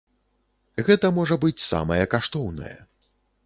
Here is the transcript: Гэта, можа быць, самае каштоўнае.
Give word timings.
Гэта, 0.87 1.11
можа 1.19 1.39
быць, 1.45 1.65
самае 1.69 2.01
каштоўнае. 2.17 2.77